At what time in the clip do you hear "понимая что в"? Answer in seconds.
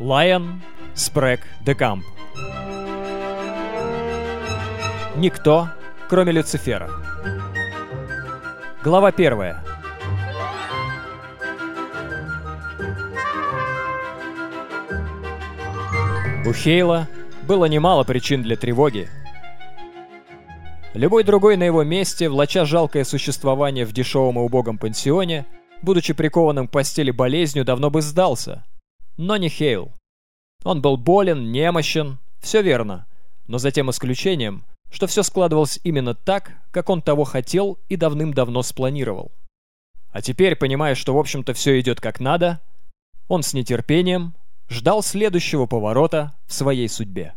40.56-41.18